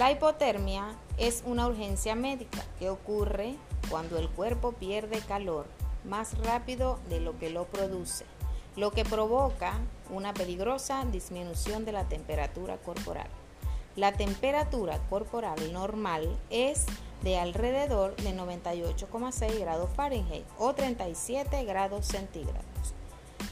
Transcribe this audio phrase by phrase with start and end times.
[0.00, 3.56] La hipotermia es una urgencia médica que ocurre
[3.90, 5.66] cuando el cuerpo pierde calor
[6.06, 8.24] más rápido de lo que lo produce,
[8.76, 9.74] lo que provoca
[10.08, 13.28] una peligrosa disminución de la temperatura corporal.
[13.94, 16.86] La temperatura corporal normal es
[17.20, 22.69] de alrededor de 98,6 grados Fahrenheit o 37 grados centígrados.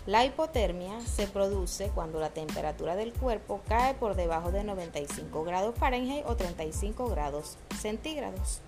[0.09, 5.75] La hipotermia se produce cuando la temperatura del cuerpo cae por debajo de 95 grados
[5.79, 8.63] Fahrenheit o 35 grados centígrados.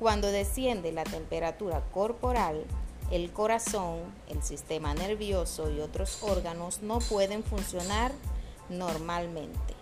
[0.00, 2.64] Cuando desciende la temperatura corporal,
[3.12, 8.10] el corazón, el sistema nervioso y otros órganos no pueden funcionar
[8.68, 9.74] normalmente.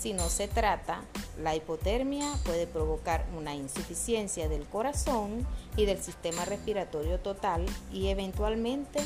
[0.00, 1.02] Si no se trata,
[1.42, 9.00] la hipotermia puede provocar una insuficiencia del corazón y del sistema respiratorio total y eventualmente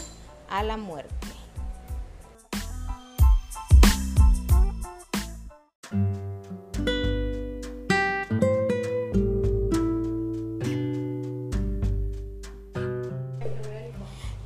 [0.49, 1.22] a la muerte.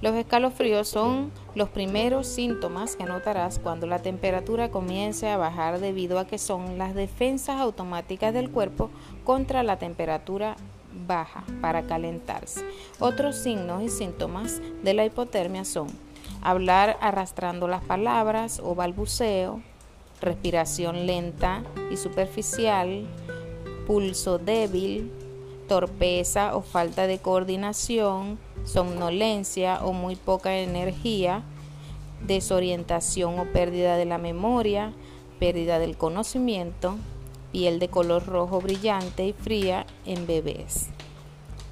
[0.06, 6.20] Los escalofríos son los primeros síntomas que notarás cuando la temperatura comience a bajar debido
[6.20, 8.88] a que son las defensas automáticas del cuerpo
[9.24, 10.54] contra la temperatura
[11.08, 12.64] baja para calentarse.
[13.00, 15.88] Otros signos y síntomas de la hipotermia son
[16.40, 19.60] hablar arrastrando las palabras o balbuceo,
[20.20, 23.08] respiración lenta y superficial,
[23.88, 25.10] pulso débil,
[25.66, 31.42] torpeza o falta de coordinación, somnolencia o muy poca energía,
[32.26, 34.92] desorientación o pérdida de la memoria,
[35.38, 36.96] pérdida del conocimiento,
[37.52, 40.90] piel de color rojo brillante y fría en bebés.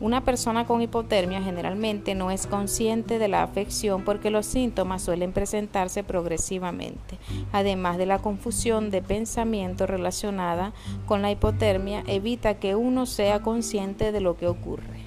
[0.01, 5.33] Una persona con hipotermia generalmente no es consciente de la afección porque los síntomas suelen
[5.33, 7.17] presentarse progresivamente.
[7.53, 10.73] Además de la confusión de pensamiento relacionada
[11.07, 15.04] con la hipotermia, evita que uno sea consciente de lo que ocurre.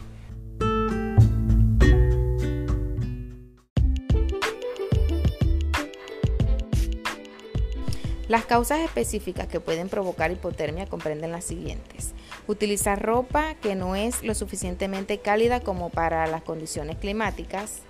[8.27, 12.13] Las causas específicas que pueden provocar hipotermia comprenden las siguientes.
[12.45, 17.83] Utilizar ropa que no es lo suficientemente cálida como para las condiciones climáticas.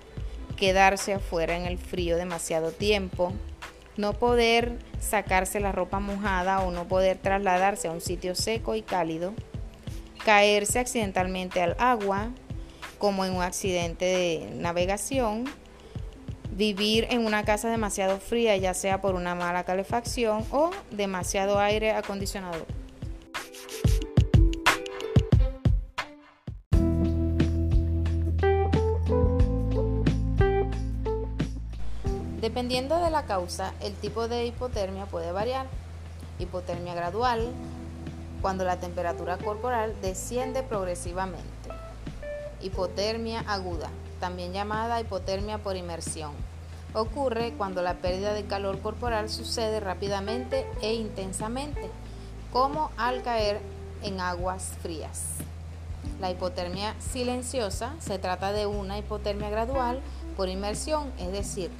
[0.55, 3.33] Quedarse afuera en el frío demasiado tiempo.
[3.97, 8.83] No poder sacarse la ropa mojada o no poder trasladarse a un sitio seco y
[8.83, 9.33] cálido.
[10.23, 12.29] Caerse accidentalmente al agua,
[12.99, 15.45] como en un accidente de navegación
[16.57, 21.91] vivir en una casa demasiado fría, ya sea por una mala calefacción o demasiado aire
[21.91, 22.65] acondicionado.
[32.41, 35.67] Dependiendo de la causa, el tipo de hipotermia puede variar.
[36.39, 37.51] Hipotermia gradual,
[38.41, 41.45] cuando la temperatura corporal desciende progresivamente.
[42.61, 43.89] Hipotermia aguda,
[44.19, 46.31] también llamada hipotermia por inmersión.
[46.93, 51.89] Ocurre cuando la pérdida de calor corporal sucede rápidamente e intensamente,
[52.51, 53.59] como al caer
[54.03, 55.35] en aguas frías.
[56.19, 60.01] La hipotermia silenciosa se trata de una hipotermia gradual
[60.35, 61.71] por inmersión, es decir,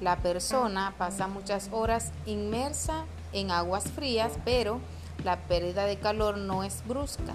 [0.00, 4.80] la persona pasa muchas horas inmersa en aguas frías, pero
[5.24, 7.34] la pérdida de calor no es brusca,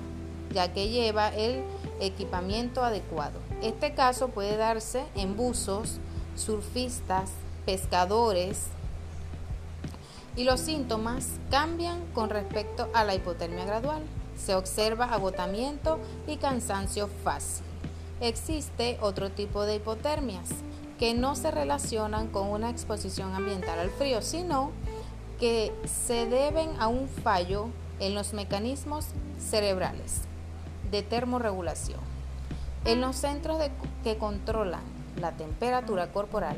[0.53, 1.63] ya que lleva el
[2.01, 3.39] equipamiento adecuado.
[3.61, 5.99] Este caso puede darse en buzos,
[6.35, 7.31] surfistas,
[7.65, 8.65] pescadores
[10.35, 14.01] y los síntomas cambian con respecto a la hipotermia gradual.
[14.35, 17.65] Se observa agotamiento y cansancio fácil.
[18.21, 20.49] Existe otro tipo de hipotermias
[20.99, 24.71] que no se relacionan con una exposición ambiental al frío, sino
[25.39, 27.67] que se deben a un fallo
[27.99, 29.07] en los mecanismos
[29.39, 30.30] cerebrales
[30.91, 31.99] de termorregulación.
[32.85, 33.61] En los centros
[34.03, 34.81] que controlan
[35.19, 36.57] la temperatura corporal,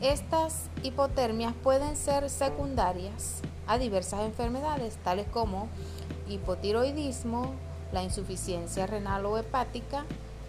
[0.00, 5.68] estas hipotermias pueden ser secundarias a diversas enfermedades, tales como
[6.28, 7.54] hipotiroidismo,
[7.92, 10.04] la insuficiencia renal o hepática,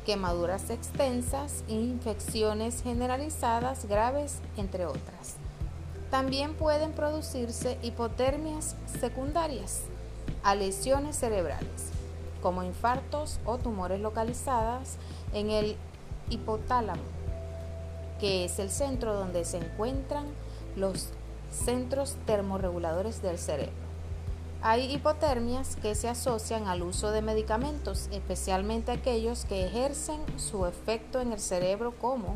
[0.06, 5.36] quemaduras extensas, infecciones generalizadas graves, entre otras.
[6.12, 9.82] También pueden producirse hipotermias secundarias
[10.44, 11.92] a lesiones cerebrales,
[12.46, 14.98] como infartos o tumores localizadas
[15.34, 15.76] en el
[16.30, 17.02] hipotálamo,
[18.20, 20.28] que es el centro donde se encuentran
[20.76, 21.10] los
[21.50, 23.74] centros termorreguladores del cerebro.
[24.62, 31.22] Hay hipotermias que se asocian al uso de medicamentos, especialmente aquellos que ejercen su efecto
[31.22, 32.36] en el cerebro como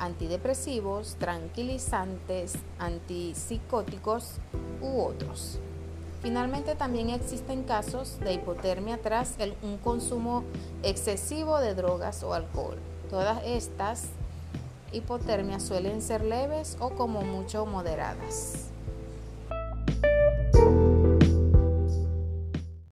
[0.00, 4.38] antidepresivos, tranquilizantes, antipsicóticos
[4.82, 5.60] u otros.
[6.20, 10.42] Finalmente también existen casos de hipotermia tras un consumo
[10.82, 12.76] excesivo de drogas o alcohol.
[13.08, 14.08] Todas estas
[14.92, 18.70] hipotermias suelen ser leves o como mucho moderadas.